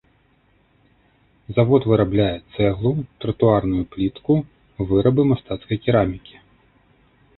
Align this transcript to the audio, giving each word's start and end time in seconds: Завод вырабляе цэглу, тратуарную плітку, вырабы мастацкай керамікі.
Завод 1.57 1.85
вырабляе 1.91 2.33
цэглу, 2.55 2.93
тратуарную 3.25 3.83
плітку, 3.95 4.33
вырабы 4.93 5.21
мастацкай 5.33 5.77
керамікі. 5.87 6.35